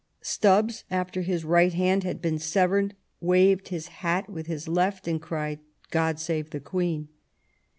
Stubbs, 0.23 0.83
after 0.89 1.21
his 1.21 1.45
right 1.45 1.73
hand 1.75 2.03
had 2.03 2.23
been 2.23 2.39
severed, 2.39 2.95
waved 3.19 3.67
his 3.67 3.87
hat 4.01 4.27
with 4.27 4.47
his 4.47 4.67
left, 4.67 5.07
and 5.07 5.21
cried" 5.21 5.59
God 5.91 6.19
save 6.19 6.49
the 6.49 6.59
Queen 6.59 7.07